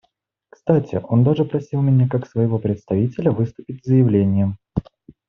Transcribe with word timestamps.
Кстати, 0.49 0.99
он 1.03 1.23
даже 1.23 1.45
просил 1.45 1.83
меня 1.83 2.09
как 2.09 2.27
своего 2.27 2.57
представителя 2.57 3.31
выступить 3.31 3.85
с 3.85 3.87
заявлением. 3.87 4.57